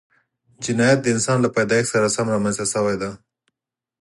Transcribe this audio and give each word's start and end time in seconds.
جنایت 0.63 0.99
د 1.01 1.07
انسان 1.15 1.37
له 1.41 1.49
پیدایښت 1.55 1.91
سره 1.93 2.13
سم 2.15 2.25
رامنځته 2.35 2.65
شوی 2.73 2.95
دی 3.01 3.11